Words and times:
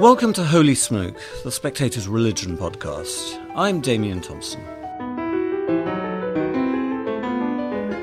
Welcome 0.00 0.32
to 0.32 0.44
Holy 0.44 0.74
Smoke, 0.74 1.20
the 1.44 1.52
Spectator's 1.52 2.08
religion 2.08 2.56
podcast. 2.56 3.38
I'm 3.54 3.82
Damian 3.82 4.22
Thompson. 4.22 4.64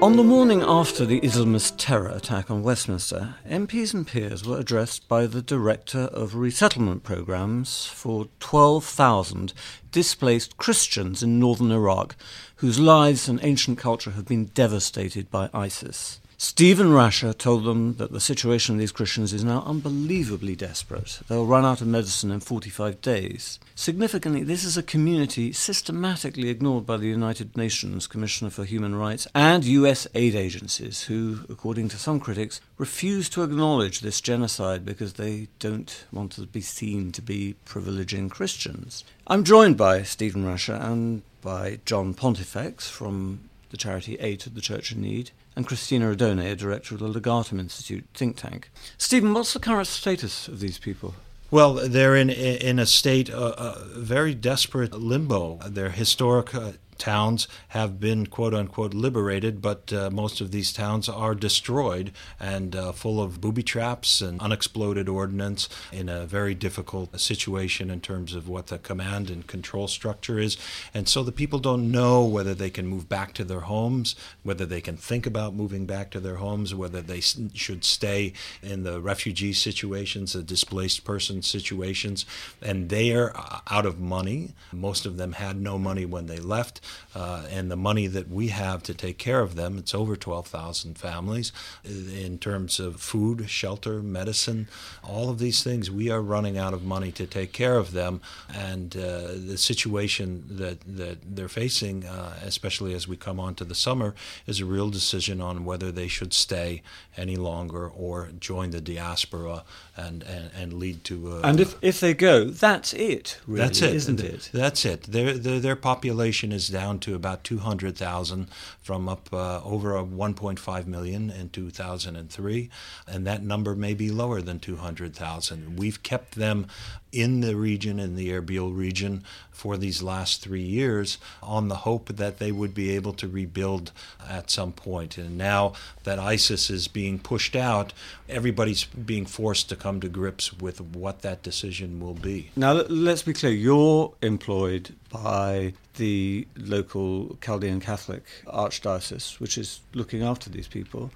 On 0.04 0.16
the 0.16 0.24
morning 0.24 0.62
after 0.62 1.08
the 1.08 1.20
Islamist 1.22 1.74
terror 1.80 2.10
attack 2.10 2.52
on 2.52 2.62
Westminster, 2.62 3.34
MPs 3.50 3.96
and 3.96 4.06
peers 4.06 4.46
were 4.46 4.60
addressed 4.60 5.08
by 5.08 5.26
the 5.26 5.42
Director 5.42 6.02
of 6.02 6.36
Resettlement 6.36 7.02
Programmes 7.02 7.88
for 7.88 8.28
12,000 8.42 9.52
displaced 9.92 10.56
Christians 10.58 11.24
in 11.24 11.40
northern 11.40 11.72
Iraq 11.72 12.16
whose 12.58 12.78
lives 12.80 13.28
and 13.28 13.40
ancient 13.42 13.80
culture 13.80 14.12
have 14.12 14.28
been 14.28 14.46
devastated 14.46 15.32
by 15.32 15.50
ISIS. 15.52 16.20
Stephen 16.40 16.90
Rasche 16.90 17.36
told 17.36 17.64
them 17.64 17.96
that 17.96 18.12
the 18.12 18.20
situation 18.20 18.76
of 18.76 18.80
these 18.80 18.92
Christians 18.92 19.34
is 19.34 19.44
now 19.44 19.64
unbelievably 19.66 20.56
desperate. 20.56 21.20
They'll 21.28 21.48
run 21.48 21.66
out 21.66 21.82
of 21.82 21.88
medicine 21.88 22.30
in 22.30 22.42
45 22.42 23.02
days. 23.02 23.58
Significantly, 23.74 24.44
this 24.44 24.64
is 24.64 24.78
a 24.78 24.84
community 24.84 25.52
systematically 25.52 26.50
ignored 26.50 26.86
by 26.86 26.98
the 26.98 27.08
United 27.08 27.58
Nations 27.58 28.06
Commissioner 28.06 28.52
for 28.52 28.66
Human 28.66 28.94
Rights 28.94 29.28
and 29.34 29.66
US 29.66 30.06
aid 30.14 30.36
agencies, 30.36 31.06
who, 31.06 31.40
according 31.50 31.90
to 31.90 31.98
some 31.98 32.20
critics, 32.20 32.62
refuse 32.78 33.30
to 33.30 33.42
acknowledge 33.42 34.02
this 34.02 34.22
genocide 34.22 34.86
because 34.86 35.14
they 35.14 35.48
don't 35.58 36.06
want 36.12 36.34
to 36.34 36.46
be 36.46 36.62
seen 36.62 37.12
to 37.14 37.22
be 37.24 37.56
privileging 37.66 38.30
Christians. 38.30 39.04
I'm 39.26 39.44
joined 39.44 39.76
by 39.76 40.04
Stephen 40.04 40.46
Rasche 40.46 40.80
and 40.80 41.24
by 41.42 41.80
John 41.86 42.14
Pontifex 42.14 42.88
from 42.88 43.50
the 43.72 43.78
charity 43.78 44.18
Aid 44.20 44.40
to 44.42 44.52
the 44.52 44.62
Church 44.62 44.92
in 44.92 45.02
Need, 45.02 45.32
and 45.58 45.66
Cristina 45.66 46.16
Odone, 46.16 46.56
director 46.56 46.94
of 46.94 47.02
the 47.02 47.08
Legatum 47.08 47.60
Institute 47.60 48.06
think 48.14 48.38
tank. 48.38 48.70
Stephen, 49.00 49.34
what's 49.34 49.54
the 49.54 49.60
current 49.60 49.88
status 49.88 50.48
of 50.48 50.60
these 50.60 50.78
people? 50.78 51.16
Well, 51.50 51.74
they're 51.74 52.16
in 52.16 52.30
in 52.30 52.78
a 52.78 52.86
state, 52.86 53.30
uh, 53.32 53.56
uh, 53.58 53.86
very 53.96 54.36
desperate 54.36 54.94
limbo. 54.94 55.58
They're 55.66 55.90
historic 55.90 56.54
uh, 56.54 56.74
towns 56.98 57.48
have 57.70 58.00
been 58.00 58.26
quote 58.28 58.54
unquote 58.54 58.94
liberated, 58.94 59.62
but 59.62 59.92
uh, 59.94 60.10
most 60.10 60.42
of 60.42 60.52
these 60.52 60.74
towns 60.74 61.08
are 61.08 61.36
destroyed 61.36 62.12
and 62.40 62.76
uh, 62.76 62.92
full 62.92 63.22
of 63.22 63.42
booby 63.42 63.64
traps 63.64 64.22
and 64.22 64.40
unexploded 64.42 65.08
ordnance 65.08 65.70
in 65.92 66.10
a 66.10 66.26
very 66.26 66.54
difficult 66.54 67.20
situation 67.20 67.90
in 67.90 68.02
terms 68.02 68.34
of 68.34 68.48
what 68.48 68.68
the 68.68 68.78
command 68.78 69.30
and 69.30 69.48
control 69.48 69.88
structure 69.88 70.40
is. 70.40 70.58
And 70.94 71.08
so 71.08 71.24
the 71.24 71.32
people 71.32 71.60
don't 71.60 71.92
know 71.92 72.24
whether 72.24 72.54
they 72.54 72.70
can 72.70 72.88
move 72.88 73.08
back 73.10 73.34
to 73.34 73.44
their 73.44 73.62
homes, 73.62 74.16
whether 74.44 74.66
they 74.66 74.82
can 74.82 74.98
think 74.98 75.26
about 75.26 75.54
moving 75.54 75.86
back 75.86 76.12
to 76.12 76.20
their 76.20 76.36
homes, 76.36 76.74
whether 76.74 77.02
they 77.02 77.22
should 77.22 77.84
stay 77.84 78.34
in 78.62 78.84
the 78.84 79.02
refugee 79.02 79.54
situations, 79.54 80.34
the 80.34 80.44
displaced 80.44 81.04
person 81.04 81.42
situations. 81.42 82.26
And 82.62 82.90
they 82.90 83.14
are 83.14 83.36
uh, 83.36 83.60
out 83.70 83.86
of 83.86 84.00
money. 84.00 84.54
Most 84.72 85.06
of 85.06 85.18
them 85.18 85.34
had 85.34 85.60
no 85.60 85.78
money 85.78 86.06
when 86.06 86.28
they 86.28 86.40
left 86.40 86.82
uh, 87.16 87.46
and 87.50 87.72
the 87.72 87.76
money 87.76 88.08
that 88.08 88.30
we 88.30 88.50
have 88.50 88.84
to 88.84 88.94
take 88.94 89.18
care 89.18 89.42
of 89.42 89.56
them, 89.56 89.78
it's 89.78 89.96
over 89.96 90.16
12,000 90.16 90.98
families, 90.98 91.52
in 91.84 92.38
terms 92.38 92.80
of 92.80 93.02
food, 93.02 93.50
shelter, 93.50 94.02
medicine, 94.02 94.68
all 95.04 95.30
of 95.30 95.40
these 95.40 95.64
things, 95.64 95.90
we 95.90 96.10
are 96.10 96.22
running 96.22 96.58
out 96.58 96.74
of 96.74 96.84
money 96.84 97.12
to 97.14 97.26
take 97.26 97.52
care 97.52 97.78
of 97.78 97.92
them. 97.92 98.22
And 98.54 98.96
uh, 98.96 99.34
the 99.34 99.58
situation 99.58 100.44
that, 100.50 100.82
that 100.82 101.18
they're 101.24 101.48
facing, 101.48 102.06
uh, 102.06 102.36
especially 102.44 102.94
as 102.94 103.08
we 103.08 103.18
come 103.18 103.40
on 103.40 103.56
to 103.56 103.66
the 103.66 103.76
summer, 103.76 104.14
is 104.46 104.60
a 104.60 104.66
real 104.66 104.90
decision 104.90 105.42
on 105.42 105.66
whether 105.66 105.92
they 105.92 106.08
should 106.08 106.34
stay 106.34 106.82
any 107.16 107.36
longer 107.36 107.88
or 107.88 108.30
join 108.40 108.72
the 108.72 108.82
diaspora 108.82 109.64
and, 109.96 110.24
and, 110.24 110.52
and 110.56 110.74
lead 110.74 111.04
to. 111.06 111.38
A, 111.38 111.42
and 111.42 111.60
if, 111.60 111.76
if 111.82 112.00
they 112.00 112.14
go, 112.14 112.46
that's 112.46 112.94
it, 112.94 113.40
really, 113.48 113.62
that's 113.62 113.82
it, 113.82 113.96
isn't 113.96 114.22
it? 114.22 114.50
That's 114.54 114.86
it. 114.86 115.04
Their, 115.04 115.34
their, 115.34 115.60
their 115.60 115.76
population 115.76 116.52
is 116.52 116.68
down 116.78 117.00
to 117.00 117.16
about 117.16 117.44
200,000 117.44 118.48
from 118.84 119.10
up 119.10 119.34
uh, 119.34 119.60
over 119.64 119.94
1.5 119.94 120.86
million 120.86 121.32
in 121.32 121.50
2003, 121.50 122.70
and 123.08 123.26
that 123.26 123.42
number 123.42 123.76
may 123.76 123.96
be 123.96 124.12
lower 124.12 124.44
than 124.44 124.60
200,000. 124.60 125.76
We've 125.76 126.04
kept 126.04 126.36
them 126.36 126.68
in 127.12 127.42
the 127.42 127.56
region, 127.56 128.00
in 128.00 128.16
the 128.16 128.30
Erbil 128.30 128.78
region, 128.78 129.24
for 129.58 129.76
these 129.76 130.04
last 130.04 130.44
three 130.44 130.62
years 130.62 131.18
on 131.42 131.68
the 131.68 131.78
hope 131.78 132.16
that 132.16 132.38
they 132.38 132.52
would 132.52 132.76
be 132.76 132.92
able 132.92 133.12
to 133.12 133.28
rebuild 133.28 133.92
at 134.30 134.52
some 134.52 134.72
point. 134.72 135.18
And 135.18 135.36
now 135.36 135.74
that 136.04 136.20
ISIS 136.20 136.70
is 136.70 136.88
being 136.88 137.18
pushed 137.18 137.56
out, 137.56 137.92
everybody's 138.30 138.86
being 138.86 139.26
forced 139.26 139.68
to 139.70 139.76
come 139.76 140.00
to 140.02 140.10
grips 140.10 140.54
with 140.54 140.80
what 140.80 141.24
that 141.24 141.42
decision 141.42 142.00
will 142.00 142.14
be. 142.14 142.52
Now, 142.56 142.74
let's 142.88 143.24
be 143.24 143.34
clear 143.34 143.52
you're 143.52 144.14
employed 144.22 144.94
by 145.10 145.74
the 145.96 146.46
local 146.56 147.36
Chaldean 147.42 147.80
Catholic 147.80 148.26
Archdiocese, 148.46 149.40
which 149.40 149.58
is 149.58 149.80
looking 149.96 150.22
after 150.22 150.52
these 150.52 150.68
people. 150.68 151.10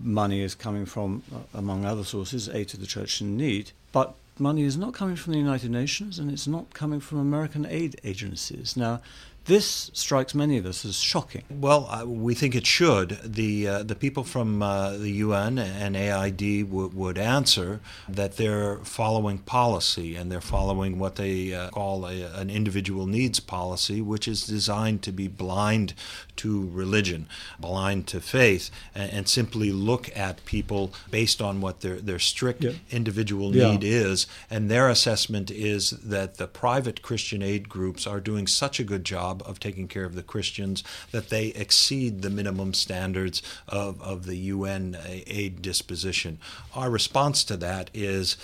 Money 0.00 0.40
is 0.40 0.54
coming 0.54 0.86
from, 0.86 1.22
uh, 1.30 1.40
among 1.52 1.84
other 1.84 2.04
sources, 2.04 2.48
aid 2.48 2.68
to 2.68 2.78
the 2.78 2.86
church 2.86 3.20
in 3.20 3.36
need. 3.36 3.72
But 3.92 4.14
money 4.38 4.62
is 4.62 4.76
not 4.76 4.94
coming 4.94 5.16
from 5.16 5.32
the 5.32 5.38
United 5.38 5.70
Nations 5.70 6.18
and 6.18 6.30
it's 6.30 6.46
not 6.46 6.74
coming 6.74 7.00
from 7.00 7.18
American 7.18 7.66
aid 7.66 8.00
agencies. 8.04 8.76
Now, 8.76 9.00
this 9.46 9.90
strikes 9.92 10.34
many 10.34 10.56
of 10.56 10.64
us 10.64 10.84
as 10.84 10.96
shocking. 10.96 11.42
Well, 11.50 11.86
uh, 11.90 12.06
we 12.06 12.34
think 12.34 12.54
it 12.54 12.66
should. 12.66 13.18
The 13.22 13.68
uh, 13.68 13.82
the 13.82 13.94
people 13.94 14.24
from 14.24 14.62
uh, 14.62 14.96
the 14.96 15.10
UN 15.10 15.58
and 15.58 15.96
AID 15.96 16.68
w- 16.70 16.90
would 16.94 17.18
answer 17.18 17.80
that 18.08 18.36
they're 18.36 18.78
following 18.78 19.38
policy 19.38 20.16
and 20.16 20.32
they're 20.32 20.40
following 20.40 20.98
what 20.98 21.16
they 21.16 21.52
uh, 21.52 21.68
call 21.70 22.06
a, 22.06 22.24
an 22.34 22.48
individual 22.48 23.06
needs 23.06 23.38
policy, 23.38 24.00
which 24.00 24.26
is 24.26 24.46
designed 24.46 25.02
to 25.02 25.12
be 25.12 25.28
blind 25.28 25.92
to 26.36 26.68
religion, 26.70 27.26
blind 27.60 28.06
to 28.08 28.20
faith, 28.20 28.70
and, 28.94 29.12
and 29.12 29.28
simply 29.28 29.70
look 29.70 30.14
at 30.16 30.44
people 30.46 30.92
based 31.10 31.42
on 31.42 31.60
what 31.60 31.80
their 31.80 31.96
their 31.96 32.18
strict 32.18 32.64
yeah. 32.64 32.72
individual 32.90 33.50
need 33.50 33.82
yeah. 33.82 33.98
is. 33.98 34.26
And 34.48 34.70
their 34.70 34.88
assessment 34.88 35.50
is 35.50 35.90
that 35.90 36.38
the 36.38 36.46
private 36.46 37.02
Christian 37.02 37.42
aid 37.42 37.68
groups 37.68 38.06
are 38.06 38.20
doing 38.20 38.46
such 38.46 38.80
a 38.80 38.84
good 38.84 39.04
job 39.04 39.33
job 39.34 39.48
of 39.48 39.60
taking 39.60 39.88
care 39.88 40.04
of 40.04 40.14
the 40.14 40.22
Christians 40.22 40.82
that 41.10 41.28
they 41.28 41.48
exceed 41.48 42.22
the 42.22 42.30
minimum 42.30 42.74
standards 42.74 43.42
of, 43.68 44.00
of 44.02 44.26
the 44.26 44.36
UN 44.36 44.96
aid 45.04 45.62
disposition. 45.62 46.38
Our 46.74 46.90
response 46.90 47.44
to 47.44 47.56
that 47.58 47.90
is 47.94 48.36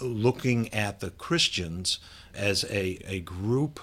looking 0.00 0.72
at 0.72 1.00
the 1.00 1.10
Christians 1.10 1.98
as 2.34 2.64
a, 2.64 2.98
a 3.06 3.20
group 3.20 3.80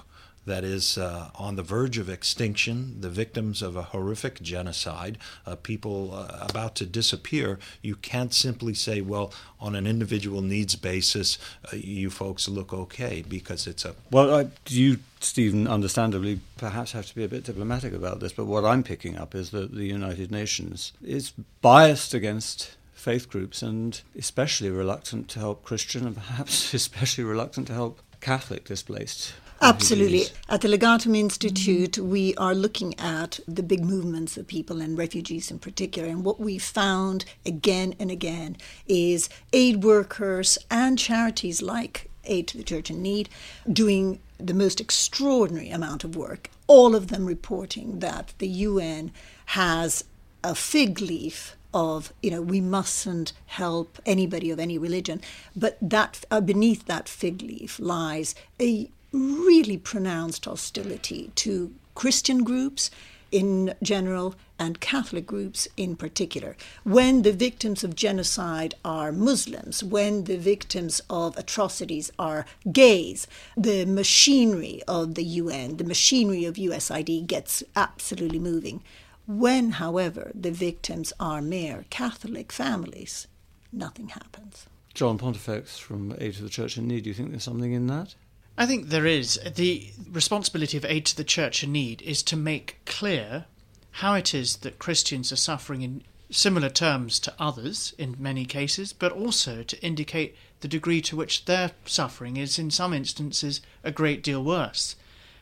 that 0.48 0.64
is 0.64 0.98
uh, 0.98 1.30
on 1.36 1.58
the 1.58 1.62
verge 1.62 1.98
of 1.98 2.10
extinction, 2.10 3.00
the 3.02 3.10
victims 3.10 3.62
of 3.62 3.76
a 3.76 3.84
horrific 3.84 4.42
genocide, 4.42 5.18
uh, 5.46 5.56
people 5.56 6.14
uh, 6.14 6.48
about 6.50 6.74
to 6.76 6.86
disappear, 6.86 7.60
you 7.82 7.96
can't 7.96 8.34
simply 8.34 8.74
say, 8.74 9.02
well, 9.02 9.32
on 9.60 9.76
an 9.76 9.86
individual 9.86 10.42
needs 10.42 10.76
basis, 10.76 11.38
uh, 11.72 11.76
you 11.76 12.10
folks 12.10 12.48
look 12.48 12.74
okay 12.74 13.24
because 13.28 13.68
it's 13.68 13.86
a. 13.86 13.94
Well, 14.10 14.50
you, 14.68 15.00
Stephen, 15.20 15.68
understandably 15.68 16.40
perhaps 16.58 16.94
have 16.94 17.06
to 17.08 17.16
be 17.16 17.26
a 17.26 17.30
bit 17.30 17.44
diplomatic 17.44 17.94
about 17.94 18.22
this, 18.22 18.32
but 18.32 18.46
what 18.46 18.64
I'm 18.64 18.84
picking 18.84 19.18
up 19.18 19.36
is 19.36 19.52
that 19.52 19.76
the 19.76 19.86
United 19.86 20.32
Nations 20.32 20.94
is 21.04 21.34
biased 21.62 22.14
against 22.14 22.78
faith 22.94 23.30
groups 23.30 23.62
and 23.62 24.02
especially 24.18 24.70
reluctant 24.70 25.28
to 25.30 25.40
help 25.40 25.64
Christian 25.64 26.08
and 26.08 26.16
perhaps 26.16 26.74
especially 26.74 27.26
reluctant 27.26 27.68
to 27.68 27.74
help 27.74 28.02
Catholic 28.22 28.64
displaced 28.64 29.34
Absolutely. 29.62 30.26
At 30.50 30.62
the 30.62 30.68
Legatum 30.68 31.18
Institute, 31.18 31.98
we 31.98 32.36
are 32.36 32.54
looking 32.54 32.98
at 33.00 33.40
the 33.48 33.64
big 33.64 33.84
movements 33.84 34.38
of 34.38 34.48
people 34.48 34.82
and 34.82 34.98
refugees 34.98 35.50
in 35.50 35.60
particular. 35.60 36.08
And 36.08 36.24
what 36.24 36.40
we 36.40 36.58
found 36.58 37.26
again 37.46 37.96
and 38.00 38.12
again 38.12 38.58
is 38.88 39.30
aid 39.54 39.84
workers 39.84 40.58
and 40.70 40.98
charities 40.98 41.62
like 41.62 42.10
Aid 42.26 42.48
to 42.50 42.58
the 42.58 42.64
Church 42.64 42.90
in 42.90 43.02
Need 43.02 43.30
doing 43.72 44.20
the 44.38 44.54
most 44.54 44.80
extraordinary 44.80 45.70
amount 45.70 46.04
of 46.04 46.16
work, 46.16 46.50
all 46.68 46.96
of 46.96 47.08
them 47.08 47.26
reporting 47.26 48.00
that 48.00 48.34
the 48.38 48.48
UN 48.48 49.12
has 49.48 50.04
a 50.44 50.54
fig 50.54 51.02
leaf 51.02 51.56
of 51.74 52.14
you 52.22 52.32
know 52.32 52.42
we 52.42 52.62
mustn't 52.62 53.34
help 53.48 54.00
anybody 54.06 54.50
of 54.50 54.60
any 54.60 54.78
religion 54.78 55.20
but 55.54 55.78
that 55.82 56.24
uh, 56.32 56.40
beneath 56.40 56.86
that 56.86 57.10
fig 57.10 57.42
leaf 57.42 57.78
lies 57.78 58.34
a 58.60 58.90
really 59.12 59.78
pronounced 59.78 60.46
hostility 60.46 61.32
to 61.36 61.74
Christian 61.96 62.44
groups 62.44 62.92
in 63.32 63.74
general 63.84 64.36
and 64.60 64.80
Catholic 64.80 65.26
groups 65.26 65.68
in 65.78 65.96
particular. 65.96 66.56
When 66.84 67.22
the 67.22 67.32
victims 67.32 67.84
of 67.84 67.96
genocide 67.96 68.76
are 68.84 69.12
Muslims, 69.12 69.84
when 69.84 70.24
the 70.24 70.38
victims 70.38 71.02
of 71.10 71.38
atrocities 71.38 72.12
are 72.18 72.46
gays, 72.72 73.28
the 73.56 73.86
machinery 73.86 74.82
of 74.88 75.16
the 75.16 75.24
UN, 75.24 75.78
the 75.78 75.84
machinery 75.84 76.46
of 76.46 76.56
USAID 76.56 77.28
gets 77.28 77.64
absolutely 77.76 78.40
moving. 78.40 78.84
When, 79.28 79.72
however, 79.72 80.32
the 80.34 80.52
victims 80.52 81.12
are 81.20 81.42
mere 81.42 81.86
Catholic 81.90 82.52
families, 82.52 83.28
nothing 83.74 84.10
happens. 84.10 84.68
John 84.94 85.18
Pontifex 85.18 85.78
from 85.78 86.16
Aid 86.18 86.36
to 86.36 86.44
the 86.44 86.50
Church 86.50 86.78
in 86.78 86.88
Need, 86.88 87.04
do 87.04 87.10
you 87.10 87.14
think 87.14 87.32
there's 87.32 87.44
something 87.44 87.74
in 87.74 87.88
that? 87.88 88.16
I 88.60 88.66
think 88.66 88.88
there 88.88 89.06
is. 89.06 89.40
The 89.56 89.92
responsibility 90.12 90.78
of 90.78 90.86
Aid 90.86 91.06
to 91.08 91.16
the 91.16 91.24
Church 91.24 91.64
in 91.64 91.72
Need 91.72 92.02
is 92.02 92.24
to 92.24 92.36
make 92.36 92.80
clear 92.86 93.46
how 93.92 94.16
it 94.16 94.34
is 94.34 94.58
that 94.58 94.80
Christians 94.80 95.32
are 95.32 95.36
suffering 95.36 95.84
in 95.84 96.04
similar 96.32 96.70
terms 96.70 97.20
to 97.20 97.34
others 97.40 97.94
in 98.00 98.16
many 98.18 98.46
cases, 98.46 98.94
but 98.94 99.12
also 99.12 99.62
to 99.62 99.82
indicate 99.84 100.36
the 100.62 100.68
degree 100.68 101.02
to 101.02 101.16
which 101.16 101.46
their 101.46 101.72
suffering 101.86 102.36
is, 102.36 102.58
in 102.58 102.72
some 102.72 102.94
instances, 102.94 103.62
a 103.84 103.92
great 103.92 104.24
deal 104.24 104.44
worse. 104.44 104.96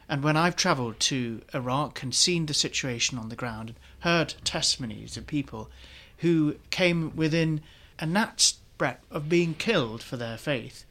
And 0.10 0.22
when 0.22 0.36
I've 0.36 0.58
travelled 0.58 1.00
to 1.02 1.42
Iraq 1.54 2.04
and 2.04 2.14
seen 2.14 2.46
the 2.46 2.54
situation 2.54 3.18
on 3.18 3.30
the 3.30 3.36
ground 3.36 3.70
and 3.70 3.78
heard 4.00 4.36
testimonies 4.44 5.16
of 5.16 5.26
people 5.26 5.70
who 6.18 6.58
came 6.70 7.16
within 7.16 7.62
a 7.98 8.06
gnat's 8.06 8.58
breadth 8.78 9.06
of 9.10 9.30
being 9.30 9.54
killed 9.54 10.04
for 10.04 10.18
their 10.18 10.38
faith, 10.38 10.86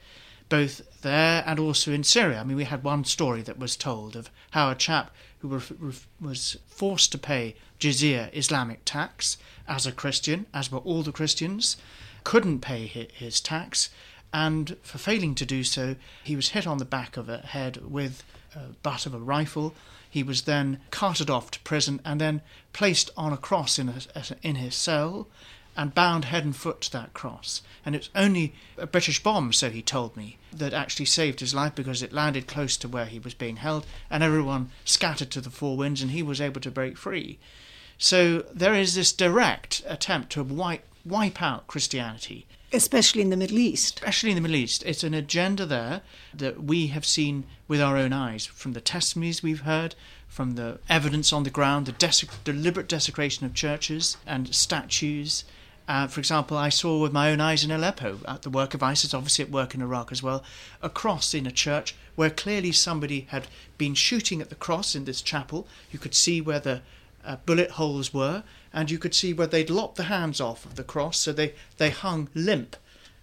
both 0.48 0.80
there 1.04 1.44
and 1.46 1.60
also 1.60 1.92
in 1.92 2.02
Syria. 2.02 2.40
I 2.40 2.44
mean, 2.44 2.56
we 2.56 2.64
had 2.64 2.82
one 2.82 3.04
story 3.04 3.42
that 3.42 3.58
was 3.60 3.76
told 3.76 4.16
of 4.16 4.28
how 4.50 4.70
a 4.70 4.74
chap 4.74 5.14
who 5.38 5.60
was 6.20 6.56
forced 6.66 7.12
to 7.12 7.18
pay 7.18 7.54
jizya 7.78 8.34
Islamic 8.34 8.80
tax 8.84 9.36
as 9.68 9.86
a 9.86 9.92
Christian, 9.92 10.46
as 10.52 10.72
were 10.72 10.78
all 10.78 11.02
the 11.02 11.12
Christians, 11.12 11.76
couldn't 12.24 12.60
pay 12.60 12.86
his 12.86 13.40
tax, 13.40 13.90
and 14.32 14.76
for 14.82 14.98
failing 14.98 15.36
to 15.36 15.46
do 15.46 15.62
so, 15.62 15.94
he 16.24 16.34
was 16.34 16.48
hit 16.48 16.66
on 16.66 16.78
the 16.78 16.84
back 16.84 17.16
of 17.16 17.26
the 17.26 17.38
head 17.38 17.88
with 17.88 18.24
a 18.56 18.72
butt 18.82 19.06
of 19.06 19.14
a 19.14 19.18
rifle. 19.18 19.74
He 20.10 20.24
was 20.24 20.42
then 20.42 20.80
carted 20.90 21.30
off 21.30 21.52
to 21.52 21.60
prison 21.60 22.00
and 22.04 22.20
then 22.20 22.42
placed 22.72 23.10
on 23.16 23.32
a 23.32 23.36
cross 23.36 23.78
in, 23.78 23.88
a, 23.88 24.02
in 24.42 24.56
his 24.56 24.74
cell 24.74 25.28
and 25.76 25.94
bound 25.94 26.26
head 26.26 26.44
and 26.44 26.54
foot 26.54 26.80
to 26.82 26.92
that 26.92 27.14
cross. 27.14 27.62
And 27.84 27.94
it's 27.94 28.10
only 28.14 28.54
a 28.78 28.86
British 28.86 29.22
bomb, 29.22 29.52
so 29.52 29.70
he 29.70 29.82
told 29.82 30.16
me, 30.16 30.38
that 30.52 30.72
actually 30.72 31.06
saved 31.06 31.40
his 31.40 31.54
life 31.54 31.74
because 31.74 32.02
it 32.02 32.12
landed 32.12 32.46
close 32.46 32.76
to 32.78 32.88
where 32.88 33.06
he 33.06 33.18
was 33.18 33.34
being 33.34 33.56
held, 33.56 33.86
and 34.10 34.22
everyone 34.22 34.70
scattered 34.84 35.30
to 35.32 35.40
the 35.40 35.50
four 35.50 35.76
winds, 35.76 36.00
and 36.00 36.10
he 36.10 36.22
was 36.22 36.40
able 36.40 36.60
to 36.60 36.70
break 36.70 36.96
free. 36.96 37.38
So 37.98 38.44
there 38.52 38.74
is 38.74 38.94
this 38.94 39.12
direct 39.12 39.82
attempt 39.86 40.30
to 40.32 40.42
wipe, 40.42 40.84
wipe 41.04 41.40
out 41.42 41.66
Christianity. 41.66 42.46
Especially 42.72 43.22
in 43.22 43.30
the 43.30 43.36
Middle 43.36 43.58
East. 43.58 43.98
Especially 43.98 44.30
in 44.30 44.34
the 44.34 44.40
Middle 44.40 44.56
East. 44.56 44.82
It's 44.84 45.04
an 45.04 45.14
agenda 45.14 45.64
there 45.64 46.02
that 46.32 46.64
we 46.64 46.88
have 46.88 47.06
seen 47.06 47.44
with 47.68 47.80
our 47.80 47.96
own 47.96 48.12
eyes 48.12 48.46
from 48.46 48.72
the 48.72 48.80
testimonies 48.80 49.42
we've 49.42 49.60
heard, 49.60 49.94
from 50.26 50.56
the 50.56 50.80
evidence 50.88 51.32
on 51.32 51.44
the 51.44 51.50
ground, 51.50 51.86
the 51.86 51.92
des- 51.92 52.26
deliberate 52.42 52.88
desecration 52.88 53.46
of 53.46 53.54
churches 53.54 54.16
and 54.26 54.52
statues. 54.52 55.44
Uh, 55.86 56.06
for 56.06 56.20
example, 56.20 56.56
I 56.56 56.70
saw 56.70 56.98
with 56.98 57.12
my 57.12 57.30
own 57.30 57.40
eyes 57.40 57.62
in 57.62 57.70
Aleppo, 57.70 58.20
at 58.26 58.42
the 58.42 58.50
work 58.50 58.72
of 58.72 58.82
ISIS, 58.82 59.12
obviously 59.12 59.44
at 59.44 59.50
work 59.50 59.74
in 59.74 59.82
Iraq 59.82 60.10
as 60.10 60.22
well, 60.22 60.42
a 60.80 60.88
cross 60.88 61.34
in 61.34 61.46
a 61.46 61.52
church 61.52 61.94
where 62.14 62.30
clearly 62.30 62.72
somebody 62.72 63.26
had 63.30 63.46
been 63.76 63.94
shooting 63.94 64.40
at 64.40 64.48
the 64.48 64.54
cross 64.54 64.94
in 64.94 65.04
this 65.04 65.20
chapel. 65.20 65.66
You 65.90 65.98
could 65.98 66.14
see 66.14 66.40
where 66.40 66.60
the 66.60 66.80
uh, 67.24 67.36
bullet 67.44 67.72
holes 67.72 68.14
were, 68.14 68.44
and 68.72 68.90
you 68.90 68.98
could 68.98 69.14
see 69.14 69.34
where 69.34 69.46
they'd 69.46 69.70
lopped 69.70 69.96
the 69.96 70.04
hands 70.04 70.40
off 70.40 70.64
of 70.64 70.76
the 70.76 70.84
cross, 70.84 71.18
so 71.18 71.32
they, 71.32 71.54
they 71.76 71.90
hung 71.90 72.28
limp 72.34 72.76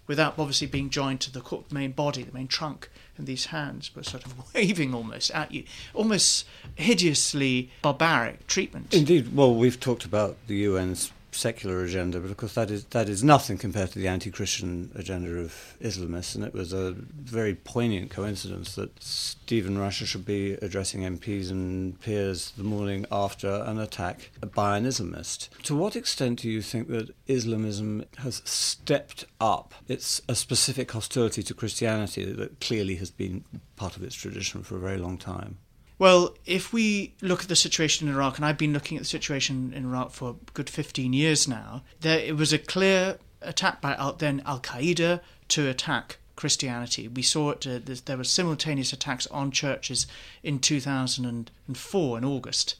without 0.06 0.34
obviously 0.38 0.66
being 0.66 0.90
joined 0.90 1.20
to 1.20 1.32
the 1.32 1.62
main 1.70 1.92
body, 1.92 2.22
the 2.22 2.32
main 2.32 2.48
trunk, 2.48 2.90
and 3.16 3.26
these 3.26 3.46
hands 3.46 3.94
were 3.94 4.02
sort 4.02 4.24
of 4.24 4.34
waving 4.54 4.94
almost 4.94 5.30
at 5.32 5.52
you. 5.52 5.64
Almost 5.94 6.46
hideously 6.76 7.70
barbaric 7.82 8.46
treatment. 8.46 8.92
Indeed. 8.92 9.34
Well, 9.34 9.54
we've 9.54 9.80
talked 9.80 10.04
about 10.04 10.36
the 10.46 10.64
UN's 10.66 11.12
secular 11.32 11.82
agenda, 11.82 12.20
but 12.20 12.30
of 12.30 12.36
course 12.36 12.54
that 12.54 12.70
is 12.70 12.84
that 12.86 13.08
is 13.08 13.24
nothing 13.24 13.58
compared 13.58 13.90
to 13.90 13.98
the 13.98 14.08
anti-Christian 14.08 14.92
agenda 14.94 15.30
of 15.38 15.76
Islamists. 15.80 16.34
And 16.34 16.44
it 16.44 16.52
was 16.52 16.72
a 16.72 16.92
very 16.92 17.54
poignant 17.54 18.10
coincidence 18.10 18.74
that 18.74 19.02
Stephen 19.02 19.76
Rasche 19.76 20.06
should 20.06 20.24
be 20.24 20.52
addressing 20.54 21.02
MPs 21.02 21.50
and 21.50 22.00
peers 22.00 22.52
the 22.56 22.62
morning 22.62 23.06
after 23.10 23.62
an 23.66 23.78
attack 23.78 24.30
by 24.54 24.76
an 24.76 24.84
Islamist. 24.84 25.48
To 25.64 25.74
what 25.74 25.96
extent 25.96 26.40
do 26.40 26.50
you 26.50 26.62
think 26.62 26.88
that 26.88 27.14
Islamism 27.26 28.04
has 28.18 28.42
stepped 28.44 29.24
up 29.40 29.74
its 29.88 30.20
a 30.28 30.34
specific 30.34 30.92
hostility 30.92 31.42
to 31.42 31.54
Christianity 31.54 32.30
that 32.32 32.60
clearly 32.60 32.96
has 32.96 33.10
been 33.10 33.44
part 33.76 33.96
of 33.96 34.02
its 34.02 34.14
tradition 34.14 34.62
for 34.62 34.76
a 34.76 34.80
very 34.80 34.98
long 34.98 35.18
time? 35.18 35.58
Well, 36.02 36.34
if 36.46 36.72
we 36.72 37.14
look 37.22 37.42
at 37.42 37.48
the 37.48 37.54
situation 37.54 38.08
in 38.08 38.14
Iraq, 38.14 38.36
and 38.36 38.44
I've 38.44 38.58
been 38.58 38.72
looking 38.72 38.96
at 38.96 39.04
the 39.04 39.08
situation 39.08 39.72
in 39.72 39.84
Iraq 39.84 40.10
for 40.10 40.30
a 40.30 40.52
good 40.52 40.68
15 40.68 41.12
years 41.12 41.46
now, 41.46 41.84
there 42.00 42.18
it 42.18 42.36
was 42.36 42.52
a 42.52 42.58
clear 42.58 43.18
attack 43.40 43.80
by 43.80 43.94
then 44.18 44.42
Al 44.44 44.58
Qaeda 44.58 45.20
to 45.46 45.68
attack 45.68 46.16
Christianity. 46.34 47.06
We 47.06 47.22
saw 47.22 47.50
it, 47.50 47.64
uh, 47.68 47.78
there 48.04 48.16
were 48.16 48.24
simultaneous 48.24 48.92
attacks 48.92 49.28
on 49.28 49.52
churches 49.52 50.08
in 50.42 50.58
2004 50.58 52.18
in 52.18 52.24
August, 52.24 52.74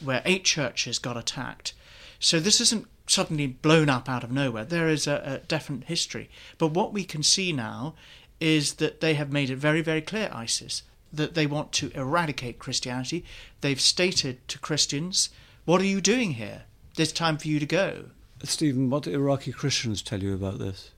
where 0.00 0.22
eight 0.24 0.44
churches 0.44 1.00
got 1.00 1.16
attacked. 1.16 1.72
So 2.20 2.38
this 2.38 2.60
isn't 2.60 2.86
suddenly 3.08 3.48
blown 3.48 3.90
up 3.90 4.08
out 4.08 4.22
of 4.22 4.30
nowhere. 4.30 4.64
There 4.64 4.88
is 4.88 5.08
a, 5.08 5.20
a 5.24 5.38
definite 5.48 5.88
history. 5.88 6.30
But 6.58 6.68
what 6.68 6.92
we 6.92 7.02
can 7.02 7.24
see 7.24 7.52
now 7.52 7.96
is 8.38 8.74
that 8.74 9.00
they 9.00 9.14
have 9.14 9.32
made 9.32 9.50
it 9.50 9.56
very, 9.56 9.82
very 9.82 10.00
clear, 10.00 10.30
ISIS, 10.32 10.84
that 11.12 11.34
they 11.34 11.46
want 11.46 11.72
to 11.72 11.90
eradicate 11.94 12.58
Christianity. 12.58 13.24
They've 13.60 13.80
stated 13.80 14.46
to 14.48 14.58
Christians, 14.58 15.30
What 15.64 15.80
are 15.80 15.86
you 15.86 16.00
doing 16.00 16.32
here? 16.32 16.62
There's 16.96 17.12
time 17.12 17.38
for 17.38 17.48
you 17.48 17.60
to 17.60 17.66
go. 17.66 18.06
Stephen, 18.44 18.90
what 18.90 19.04
do 19.04 19.12
Iraqi 19.12 19.52
Christians 19.52 20.02
tell 20.02 20.22
you 20.22 20.34
about 20.34 20.58
this? 20.58 20.90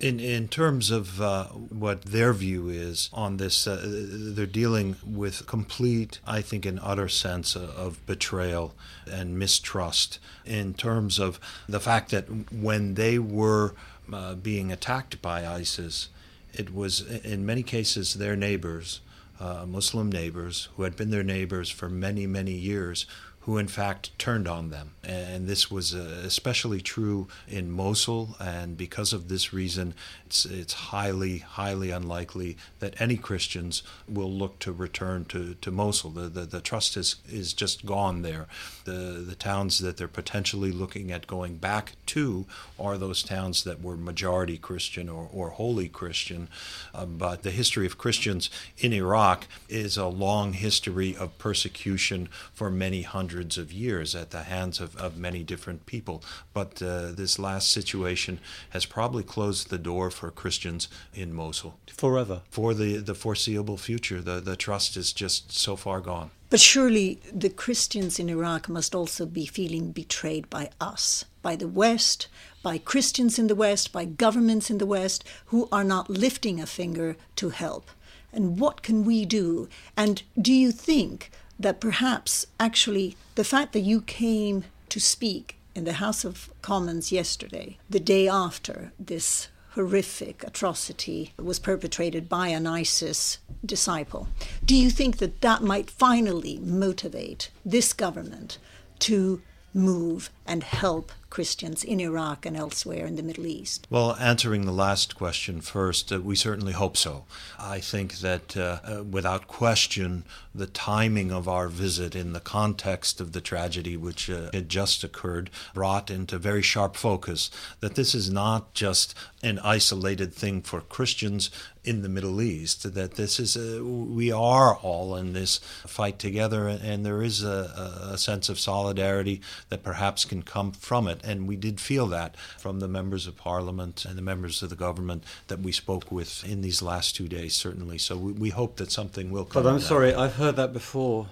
In, 0.00 0.18
in 0.18 0.48
terms 0.48 0.90
of 0.90 1.20
uh, 1.20 1.44
what 1.46 2.02
their 2.02 2.32
view 2.32 2.68
is 2.68 3.08
on 3.12 3.36
this, 3.36 3.68
uh, 3.68 3.80
they're 3.84 4.46
dealing 4.46 4.96
with 5.06 5.46
complete, 5.46 6.18
I 6.26 6.40
think, 6.40 6.66
an 6.66 6.80
utter 6.82 7.08
sense 7.08 7.54
of 7.54 8.04
betrayal 8.04 8.74
and 9.08 9.38
mistrust. 9.38 10.18
In 10.44 10.74
terms 10.74 11.20
of 11.20 11.38
the 11.68 11.78
fact 11.78 12.10
that 12.10 12.52
when 12.52 12.94
they 12.94 13.20
were 13.20 13.74
uh, 14.12 14.34
being 14.34 14.72
attacked 14.72 15.22
by 15.22 15.46
ISIS, 15.46 16.08
it 16.52 16.74
was 16.74 17.00
in 17.00 17.46
many 17.46 17.62
cases 17.62 18.14
their 18.14 18.34
neighbors 18.34 19.00
uh, 19.42 19.66
Muslim 19.66 20.10
neighbors 20.10 20.68
who 20.76 20.84
had 20.84 20.96
been 20.96 21.10
their 21.10 21.24
neighbors 21.24 21.68
for 21.68 21.88
many, 21.88 22.26
many 22.26 22.52
years 22.52 23.06
who 23.42 23.58
in 23.58 23.66
fact 23.66 24.16
turned 24.18 24.46
on 24.46 24.70
them. 24.70 24.92
And 25.02 25.48
this 25.48 25.68
was 25.68 25.94
uh, 25.94 26.22
especially 26.24 26.80
true 26.80 27.26
in 27.48 27.72
Mosul, 27.72 28.36
and 28.38 28.76
because 28.76 29.12
of 29.12 29.28
this 29.28 29.52
reason, 29.52 29.94
it's, 30.26 30.44
it's 30.44 30.74
highly, 30.74 31.38
highly 31.38 31.90
unlikely 31.90 32.56
that 32.78 33.00
any 33.00 33.16
Christians 33.16 33.82
will 34.08 34.30
look 34.30 34.60
to 34.60 34.70
return 34.70 35.24
to, 35.26 35.54
to 35.54 35.70
Mosul. 35.72 36.10
The, 36.10 36.28
the, 36.28 36.40
the 36.42 36.60
trust 36.60 36.96
is, 36.96 37.16
is 37.28 37.52
just 37.52 37.84
gone 37.84 38.22
there. 38.22 38.46
The, 38.84 39.24
the 39.26 39.34
towns 39.34 39.80
that 39.80 39.96
they're 39.96 40.06
potentially 40.06 40.70
looking 40.70 41.10
at 41.10 41.26
going 41.26 41.56
back 41.56 41.92
to 42.06 42.46
are 42.78 42.96
those 42.96 43.24
towns 43.24 43.64
that 43.64 43.82
were 43.82 43.96
majority 43.96 44.56
Christian 44.56 45.08
or, 45.08 45.28
or 45.32 45.50
wholly 45.50 45.88
Christian. 45.88 46.48
Uh, 46.94 47.06
but 47.06 47.42
the 47.42 47.50
history 47.50 47.86
of 47.86 47.98
Christians 47.98 48.50
in 48.78 48.92
Iraq 48.92 49.48
is 49.68 49.96
a 49.96 50.06
long 50.06 50.52
history 50.52 51.16
of 51.16 51.36
persecution 51.38 52.28
for 52.54 52.70
many 52.70 53.02
hundreds 53.02 53.31
hundreds 53.32 53.56
of 53.56 53.72
years 53.72 54.14
at 54.14 54.30
the 54.30 54.42
hands 54.42 54.78
of, 54.78 54.94
of 54.96 55.16
many 55.16 55.42
different 55.42 55.86
people. 55.86 56.22
But 56.52 56.82
uh, 56.82 57.12
this 57.12 57.38
last 57.38 57.72
situation 57.72 58.38
has 58.70 58.84
probably 58.84 59.22
closed 59.22 59.70
the 59.70 59.78
door 59.78 60.10
for 60.10 60.30
Christians 60.30 60.86
in 61.14 61.32
Mosul. 61.32 61.78
Forever. 61.96 62.42
For 62.50 62.74
the, 62.74 62.98
the 62.98 63.14
foreseeable 63.14 63.78
future. 63.78 64.20
The, 64.20 64.38
the 64.40 64.54
trust 64.54 64.98
is 64.98 65.14
just 65.14 65.50
so 65.50 65.76
far 65.76 66.02
gone. 66.02 66.30
But 66.50 66.60
surely 66.60 67.20
the 67.32 67.48
Christians 67.48 68.18
in 68.18 68.28
Iraq 68.28 68.68
must 68.68 68.94
also 68.94 69.24
be 69.24 69.46
feeling 69.46 69.92
betrayed 69.92 70.50
by 70.50 70.68
us, 70.78 71.24
by 71.40 71.56
the 71.56 71.68
West, 71.68 72.28
by 72.62 72.76
Christians 72.76 73.38
in 73.38 73.46
the 73.46 73.54
West, 73.54 73.92
by 73.92 74.04
governments 74.04 74.68
in 74.68 74.76
the 74.76 74.92
West 74.98 75.24
who 75.46 75.70
are 75.72 75.84
not 75.84 76.10
lifting 76.10 76.60
a 76.60 76.66
finger 76.66 77.16
to 77.36 77.48
help. 77.48 77.90
And 78.30 78.60
what 78.60 78.82
can 78.82 79.06
we 79.06 79.24
do? 79.24 79.70
And 79.96 80.22
do 80.38 80.52
you 80.52 80.70
think 80.70 81.30
that 81.62 81.80
perhaps 81.80 82.46
actually 82.60 83.16
the 83.34 83.44
fact 83.44 83.72
that 83.72 83.80
you 83.80 84.00
came 84.02 84.64
to 84.88 85.00
speak 85.00 85.56
in 85.74 85.84
the 85.84 85.94
House 85.94 86.24
of 86.24 86.50
Commons 86.60 87.10
yesterday, 87.10 87.78
the 87.88 88.00
day 88.00 88.28
after 88.28 88.92
this 88.98 89.48
horrific 89.70 90.44
atrocity 90.44 91.32
was 91.38 91.58
perpetrated 91.58 92.28
by 92.28 92.48
an 92.48 92.66
ISIS 92.66 93.38
disciple, 93.64 94.28
do 94.64 94.76
you 94.76 94.90
think 94.90 95.16
that 95.16 95.40
that 95.40 95.62
might 95.62 95.90
finally 95.90 96.58
motivate 96.58 97.50
this 97.64 97.92
government 97.94 98.58
to 98.98 99.40
move 99.72 100.30
and 100.46 100.62
help 100.62 101.10
Christians 101.32 101.82
in 101.82 101.98
Iraq 101.98 102.44
and 102.44 102.54
elsewhere 102.54 103.06
in 103.06 103.16
the 103.16 103.22
Middle 103.22 103.46
East? 103.46 103.86
Well, 103.88 104.14
answering 104.16 104.66
the 104.66 104.70
last 104.86 105.14
question 105.14 105.62
first, 105.62 106.12
uh, 106.12 106.20
we 106.20 106.36
certainly 106.36 106.74
hope 106.74 106.94
so. 106.94 107.24
I 107.58 107.80
think 107.80 108.18
that 108.18 108.54
uh, 108.54 108.80
uh, 108.84 109.02
without 109.02 109.48
question, 109.48 110.24
the 110.54 110.66
timing 110.66 111.32
of 111.32 111.48
our 111.48 111.68
visit 111.68 112.14
in 112.14 112.34
the 112.34 112.40
context 112.40 113.18
of 113.18 113.32
the 113.32 113.40
tragedy 113.40 113.96
which 113.96 114.28
uh, 114.28 114.50
had 114.52 114.68
just 114.68 115.02
occurred 115.02 115.48
brought 115.72 116.10
into 116.10 116.36
very 116.36 116.60
sharp 116.60 116.96
focus 116.96 117.50
that 117.80 117.94
this 117.94 118.14
is 118.14 118.30
not 118.30 118.74
just 118.74 119.14
an 119.42 119.58
isolated 119.60 120.34
thing 120.34 120.60
for 120.60 120.82
Christians 120.82 121.48
in 121.84 122.02
the 122.02 122.08
Middle 122.08 122.40
East, 122.40 122.94
that 122.94 123.14
this 123.14 123.40
is, 123.40 123.56
a, 123.56 123.82
we 123.82 124.30
are 124.30 124.76
all 124.76 125.16
in 125.16 125.32
this 125.32 125.58
fight 125.84 126.18
together, 126.18 126.68
and 126.68 127.04
there 127.04 127.22
is 127.22 127.42
a, 127.42 128.08
a 128.12 128.18
sense 128.18 128.48
of 128.48 128.60
solidarity 128.60 129.40
that 129.68 129.82
perhaps 129.82 130.24
can 130.24 130.42
come 130.42 130.70
from 130.70 131.08
it. 131.08 131.20
And 131.22 131.46
we 131.46 131.56
did 131.56 131.80
feel 131.80 132.06
that 132.08 132.36
from 132.58 132.80
the 132.80 132.88
members 132.88 133.26
of 133.26 133.36
Parliament 133.36 134.04
and 134.04 134.16
the 134.16 134.22
members 134.22 134.62
of 134.62 134.70
the 134.70 134.76
government 134.76 135.24
that 135.48 135.60
we 135.60 135.72
spoke 135.72 136.10
with 136.10 136.44
in 136.44 136.62
these 136.62 136.82
last 136.82 137.16
two 137.16 137.28
days, 137.28 137.54
certainly. 137.54 137.98
So 137.98 138.16
we, 138.16 138.32
we 138.32 138.50
hope 138.50 138.76
that 138.76 138.90
something 138.90 139.30
will 139.30 139.44
come. 139.44 139.62
But 139.62 139.68
I'm 139.68 139.80
sorry, 139.80 140.14
I've 140.14 140.36
heard 140.36 140.56
that 140.56 140.72
before, 140.72 141.28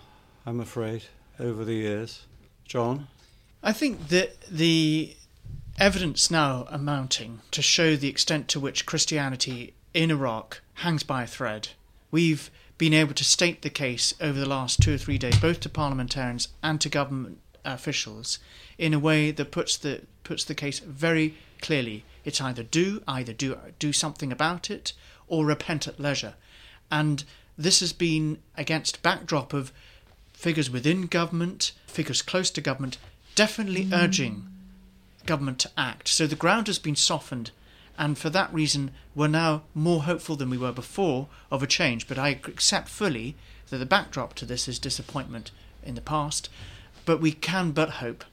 I'm 0.46 0.60
afraid, 0.60 1.04
over 1.38 1.64
the 1.64 1.74
years. 1.74 2.26
John? 2.64 3.08
I 3.62 3.72
think 3.72 4.08
that 4.08 4.40
the 4.42 5.16
evidence 5.78 6.30
now 6.30 6.66
amounting 6.70 7.40
to 7.50 7.62
show 7.62 7.96
the 7.96 8.08
extent 8.08 8.48
to 8.48 8.60
which 8.60 8.86
Christianity 8.86 9.74
in 9.92 10.10
Iraq 10.10 10.60
hangs 10.74 11.02
by 11.02 11.24
a 11.24 11.26
thread. 11.26 11.70
We've 12.10 12.50
been 12.78 12.94
able 12.94 13.14
to 13.14 13.24
state 13.24 13.62
the 13.62 13.70
case 13.70 14.14
over 14.20 14.38
the 14.38 14.48
last 14.48 14.80
two 14.80 14.94
or 14.94 14.98
three 14.98 15.18
days, 15.18 15.38
both 15.38 15.60
to 15.60 15.68
parliamentarians 15.68 16.48
and 16.62 16.80
to 16.80 16.88
government 16.88 17.38
officials, 17.64 18.38
in 18.78 18.94
a 18.94 18.98
way 18.98 19.30
that 19.30 19.50
puts 19.50 19.76
the 19.76 20.02
puts 20.24 20.44
the 20.44 20.54
case 20.54 20.78
very 20.80 21.36
clearly. 21.60 22.04
It's 22.24 22.40
either 22.40 22.62
do 22.62 23.02
either 23.08 23.32
do 23.32 23.58
do 23.78 23.92
something 23.92 24.32
about 24.32 24.70
it 24.70 24.92
or 25.28 25.46
repent 25.46 25.86
at 25.86 26.00
leisure, 26.00 26.34
and 26.90 27.24
this 27.56 27.80
has 27.80 27.92
been 27.92 28.38
against 28.56 29.02
backdrop 29.02 29.52
of 29.52 29.72
figures 30.32 30.70
within 30.70 31.06
government, 31.06 31.72
figures 31.86 32.22
close 32.22 32.50
to 32.50 32.60
government, 32.62 32.96
definitely 33.34 33.84
mm. 33.84 33.92
urging 33.92 34.48
government 35.26 35.58
to 35.58 35.70
act. 35.76 36.08
So 36.08 36.26
the 36.26 36.34
ground 36.34 36.66
has 36.66 36.78
been 36.78 36.96
softened, 36.96 37.50
and 37.98 38.16
for 38.16 38.30
that 38.30 38.52
reason, 38.52 38.92
we're 39.14 39.28
now 39.28 39.62
more 39.74 40.04
hopeful 40.04 40.36
than 40.36 40.48
we 40.48 40.56
were 40.56 40.72
before 40.72 41.28
of 41.50 41.62
a 41.62 41.66
change. 41.66 42.08
But 42.08 42.18
I 42.18 42.30
accept 42.30 42.88
fully 42.88 43.36
that 43.68 43.76
the 43.76 43.86
backdrop 43.86 44.34
to 44.34 44.46
this 44.46 44.66
is 44.66 44.78
disappointment 44.78 45.50
in 45.82 45.94
the 45.94 46.00
past, 46.00 46.48
but 47.04 47.20
we 47.20 47.32
can 47.32 47.70
but 47.72 47.90
hope 47.90 48.24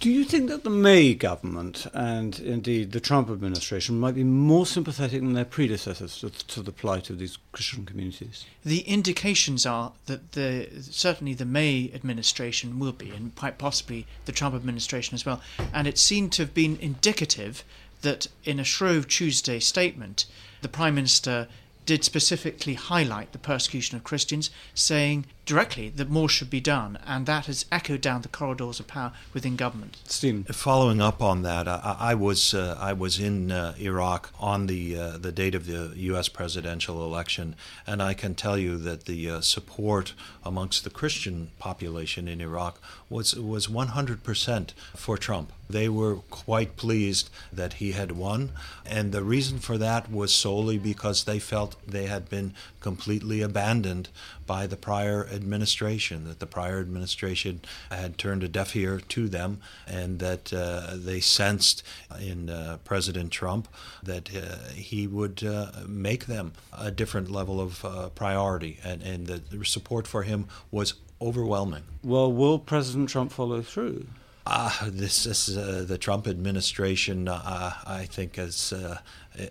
do 0.00 0.10
you 0.10 0.24
think 0.24 0.48
that 0.48 0.64
the 0.64 0.70
May 0.70 1.14
government 1.14 1.86
and 1.92 2.38
indeed 2.40 2.92
the 2.92 3.00
Trump 3.00 3.30
administration 3.30 4.00
might 4.00 4.14
be 4.14 4.24
more 4.24 4.66
sympathetic 4.66 5.20
than 5.20 5.34
their 5.34 5.44
predecessors 5.44 6.18
to, 6.18 6.30
to, 6.30 6.62
the 6.62 6.72
plight 6.72 7.10
of 7.10 7.18
these 7.18 7.38
Christian 7.52 7.84
communities? 7.84 8.44
The 8.64 8.80
indications 8.80 9.66
are 9.66 9.92
that 10.06 10.32
the 10.32 10.68
certainly 10.80 11.34
the 11.34 11.44
May 11.44 11.90
administration 11.94 12.78
will 12.78 12.92
be, 12.92 13.10
and 13.10 13.34
quite 13.36 13.58
possibly 13.58 14.06
the 14.24 14.32
Trump 14.32 14.54
administration 14.54 15.14
as 15.14 15.24
well. 15.24 15.40
And 15.72 15.86
it 15.86 15.98
seemed 15.98 16.32
to 16.32 16.42
have 16.42 16.54
been 16.54 16.78
indicative 16.80 17.64
that 18.02 18.28
in 18.44 18.58
a 18.58 18.64
Shrove 18.64 19.08
Tuesday 19.08 19.60
statement, 19.60 20.26
the 20.62 20.68
Prime 20.68 20.94
Minister 20.94 21.48
did 21.86 22.04
specifically 22.04 22.74
highlight 22.74 23.32
the 23.32 23.38
persecution 23.38 23.96
of 23.96 24.04
Christians, 24.04 24.50
saying 24.74 25.24
directly 25.48 25.88
that 25.88 26.10
more 26.10 26.28
should 26.28 26.50
be 26.50 26.60
done, 26.60 26.98
and 27.06 27.24
that 27.24 27.46
has 27.46 27.64
echoed 27.72 28.02
down 28.02 28.20
the 28.20 28.28
corridors 28.28 28.78
of 28.78 28.86
power 28.86 29.12
within 29.32 29.56
government. 29.56 29.96
Stephen, 30.04 30.44
following 30.44 31.00
up 31.00 31.22
on 31.22 31.40
that, 31.42 31.66
I, 31.66 31.96
I 31.98 32.14
was 32.14 32.52
uh, 32.52 32.76
I 32.78 32.92
was 32.92 33.18
in 33.18 33.50
uh, 33.50 33.74
Iraq 33.80 34.30
on 34.38 34.66
the 34.66 34.96
uh, 34.96 35.16
the 35.16 35.32
date 35.32 35.54
of 35.54 35.64
the 35.64 35.92
U.S. 36.12 36.28
presidential 36.28 37.02
election, 37.02 37.56
and 37.86 38.02
I 38.02 38.12
can 38.12 38.34
tell 38.34 38.58
you 38.58 38.76
that 38.76 39.06
the 39.06 39.30
uh, 39.30 39.40
support 39.40 40.12
amongst 40.44 40.84
the 40.84 40.90
Christian 40.90 41.50
population 41.58 42.28
in 42.28 42.42
Iraq 42.42 42.78
was 43.08 43.34
was 43.34 43.68
100% 43.68 44.70
for 44.94 45.16
Trump. 45.16 45.52
They 45.70 45.88
were 45.88 46.16
quite 46.30 46.76
pleased 46.76 47.30
that 47.52 47.74
he 47.74 47.92
had 47.92 48.12
won, 48.12 48.50
and 48.84 49.12
the 49.12 49.22
reason 49.22 49.58
for 49.58 49.78
that 49.78 50.10
was 50.10 50.34
solely 50.34 50.78
because 50.78 51.24
they 51.24 51.38
felt 51.38 51.76
they 51.86 52.06
had 52.06 52.28
been 52.28 52.54
completely 52.80 53.40
abandoned 53.42 54.08
by 54.46 54.66
the 54.66 54.76
prior 54.76 55.22
administration, 55.38 56.24
that 56.24 56.38
the 56.38 56.46
prior 56.46 56.80
administration 56.80 57.60
had 57.90 58.18
turned 58.18 58.42
a 58.42 58.48
deaf 58.48 58.74
ear 58.76 59.00
to 59.14 59.28
them, 59.28 59.60
and 59.86 60.18
that 60.18 60.52
uh, 60.52 60.94
they 60.94 61.20
sensed 61.20 61.82
in 62.20 62.50
uh, 62.50 62.78
President 62.84 63.30
Trump 63.30 63.68
that 64.02 64.26
uh, 64.34 64.72
he 64.74 65.06
would 65.06 65.42
uh, 65.44 65.70
make 65.86 66.26
them 66.26 66.52
a 66.76 66.90
different 66.90 67.30
level 67.30 67.60
of 67.60 67.84
uh, 67.84 68.08
priority, 68.10 68.78
and, 68.84 69.02
and 69.02 69.26
the 69.26 69.64
support 69.64 70.06
for 70.06 70.22
him 70.24 70.46
was 70.70 70.94
overwhelming. 71.20 71.84
Well, 72.02 72.32
will 72.32 72.58
President 72.58 73.08
Trump 73.08 73.32
follow 73.32 73.62
through? 73.62 74.06
Uh, 74.50 74.70
this 74.86 75.26
is 75.26 75.58
uh, 75.58 75.84
the 75.86 75.98
Trump 75.98 76.26
administration. 76.26 77.28
Uh, 77.28 77.72
I 77.86 78.06
think 78.06 78.36
has 78.36 78.72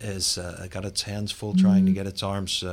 has 0.02 0.40
got 0.72 0.84
its 0.86 1.04
hands 1.04 1.32
full 1.32 1.56
trying 1.56 1.86
to 1.86 1.94
get 1.94 2.08
its 2.08 2.24
arms 2.24 2.64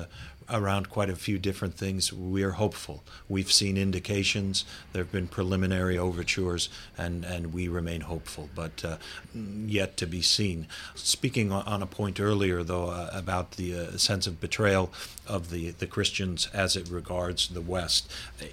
around 0.48 0.90
quite 0.90 1.10
a 1.10 1.16
few 1.16 1.38
different 1.38 1.74
things. 1.74 2.12
We 2.12 2.42
are 2.42 2.52
hopeful. 2.52 3.02
We've 3.28 3.52
seen 3.52 3.76
indications. 3.76 4.64
There 4.92 5.02
have 5.02 5.12
been 5.12 5.28
preliminary 5.28 5.98
overtures, 5.98 6.68
and, 6.96 7.24
and 7.24 7.52
we 7.52 7.68
remain 7.68 8.02
hopeful, 8.02 8.50
but 8.54 8.84
uh, 8.84 8.96
yet 9.34 9.96
to 9.98 10.06
be 10.06 10.22
seen. 10.22 10.66
Speaking 10.94 11.52
on 11.52 11.82
a 11.82 11.86
point 11.86 12.20
earlier, 12.20 12.62
though, 12.62 12.88
uh, 12.88 13.10
about 13.12 13.52
the 13.52 13.76
uh, 13.76 13.96
sense 13.96 14.26
of 14.26 14.40
betrayal 14.40 14.92
of 15.26 15.50
the, 15.50 15.70
the 15.70 15.86
Christians 15.86 16.48
as 16.52 16.76
it 16.76 16.88
regards 16.88 17.48
the 17.48 17.60
West, 17.60 18.10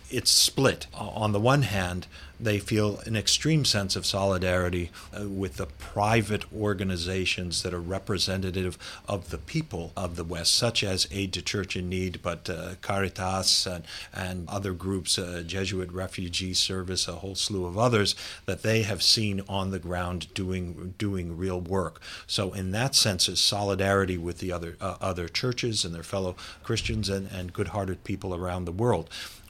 it's 0.10 0.31
split. 0.31 0.88
On 0.93 1.31
the 1.31 1.39
one 1.39 1.63
hand, 1.63 2.07
they 2.41 2.57
feel 2.57 3.00
an 3.05 3.15
extreme 3.15 3.65
sense 3.65 3.95
of 3.95 4.05
solidarity 4.05 4.89
uh, 5.15 5.27
with 5.29 5.57
the 5.57 5.67
private 5.67 6.43
organizations 6.53 7.62
that 7.62 7.74
are 7.74 7.79
representative 7.79 8.77
of 9.07 9.29
the 9.29 9.38
people 9.38 9.91
of 9.95 10.15
the 10.15 10.24
West, 10.24 10.53
such 10.53 10.83
as 10.83 11.07
Aid 11.12 11.33
to 11.33 11.41
Church 11.41 11.75
in 11.81 11.89
Need, 11.89 12.21
but 12.21 12.50
uh, 12.50 12.75
Caritas 12.81 13.65
and, 13.65 13.83
and 14.13 14.47
other 14.47 14.73
groups, 14.73 15.17
uh, 15.17 15.43
Jesuit 15.45 15.91
Refugee 15.91 16.53
Service, 16.53 17.07
a 17.07 17.13
whole 17.13 17.35
slew 17.35 17.65
of 17.65 17.77
others 17.77 18.15
that 18.45 18.61
they 18.61 18.83
have 18.83 19.03
seen 19.03 19.41
on 19.50 19.71
the 19.71 19.79
ground 19.79 20.33
doing 20.33 20.93
doing 20.97 21.38
real 21.38 21.59
work. 21.59 22.01
So, 22.27 22.53
in 22.53 22.71
that 22.71 22.95
sense, 22.95 23.27
is 23.27 23.41
solidarity 23.41 24.17
with 24.17 24.38
the 24.38 24.51
other 24.51 24.77
uh, 24.79 24.95
other 25.01 25.27
churches 25.27 25.83
and 25.83 25.93
their 25.93 26.03
fellow 26.03 26.35
Christians 26.63 27.09
and, 27.09 27.29
and 27.31 27.53
good-hearted 27.53 28.03
people 28.03 28.33
around 28.33 28.65
the 28.65 28.71
world. 28.71 29.09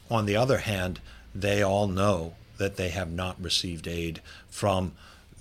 On 0.09 0.25
the 0.25 0.35
other 0.35 0.59
hand, 0.59 1.00
they 1.35 1.61
all 1.61 1.88
know 1.88 2.33
that 2.57 2.75
they 2.75 2.89
have 2.89 3.11
not 3.11 3.41
received 3.41 3.88
aid 3.88 4.21
from 4.50 4.93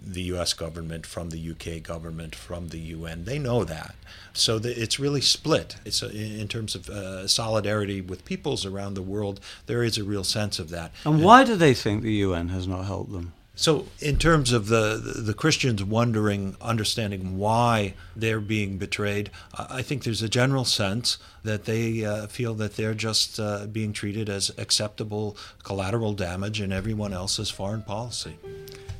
the 0.04 0.22
US 0.34 0.52
government, 0.52 1.06
from 1.06 1.30
the 1.30 1.50
UK 1.50 1.82
government, 1.82 2.34
from 2.34 2.68
the 2.68 2.78
UN. 2.78 3.24
They 3.24 3.38
know 3.38 3.64
that. 3.64 3.94
So 4.32 4.58
the, 4.58 4.80
it's 4.80 4.98
really 4.98 5.20
split. 5.20 5.76
It's 5.84 6.02
a, 6.02 6.10
in 6.10 6.48
terms 6.48 6.74
of 6.74 6.88
uh, 6.88 7.26
solidarity 7.26 8.00
with 8.00 8.24
peoples 8.24 8.64
around 8.64 8.94
the 8.94 9.02
world, 9.02 9.40
there 9.66 9.82
is 9.82 9.98
a 9.98 10.04
real 10.04 10.24
sense 10.24 10.58
of 10.58 10.70
that. 10.70 10.92
And, 11.04 11.16
and 11.16 11.24
why 11.24 11.44
do 11.44 11.56
they 11.56 11.74
think 11.74 12.02
the 12.02 12.12
UN 12.14 12.48
has 12.48 12.66
not 12.66 12.84
helped 12.84 13.12
them? 13.12 13.32
So, 13.60 13.88
in 14.00 14.16
terms 14.16 14.52
of 14.52 14.68
the, 14.68 14.96
the 14.96 15.34
Christians 15.34 15.84
wondering, 15.84 16.56
understanding 16.62 17.36
why 17.36 17.92
they're 18.16 18.40
being 18.40 18.78
betrayed, 18.78 19.30
I 19.52 19.82
think 19.82 20.02
there's 20.02 20.22
a 20.22 20.30
general 20.30 20.64
sense 20.64 21.18
that 21.42 21.66
they 21.66 22.02
uh, 22.02 22.26
feel 22.28 22.54
that 22.54 22.76
they're 22.76 22.94
just 22.94 23.38
uh, 23.38 23.66
being 23.66 23.92
treated 23.92 24.30
as 24.30 24.50
acceptable 24.56 25.36
collateral 25.62 26.14
damage 26.14 26.58
in 26.58 26.72
everyone 26.72 27.12
else's 27.12 27.50
foreign 27.50 27.82
policy. 27.82 28.38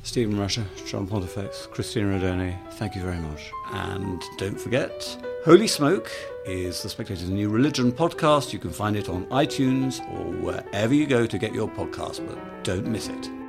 Stephen 0.03 0.35
Rasche, 0.35 0.65
John 0.87 1.05
Pontifex, 1.07 1.67
Cristina 1.67 2.19
Odone, 2.19 2.57
thank 2.73 2.95
you 2.95 3.01
very 3.01 3.19
much. 3.19 3.51
And 3.71 4.21
don't 4.37 4.59
forget, 4.59 5.17
Holy 5.45 5.67
Smoke 5.67 6.11
is 6.45 6.81
the 6.81 6.89
Spectator's 6.89 7.29
new 7.29 7.49
religion 7.49 7.91
podcast. 7.91 8.51
You 8.51 8.59
can 8.59 8.71
find 8.71 8.95
it 8.95 9.09
on 9.09 9.25
iTunes 9.27 10.01
or 10.11 10.31
wherever 10.41 10.93
you 10.93 11.05
go 11.05 11.25
to 11.25 11.37
get 11.37 11.53
your 11.53 11.69
podcast, 11.69 12.25
but 12.27 12.63
don't 12.63 12.87
miss 12.87 13.07
it. 13.09 13.40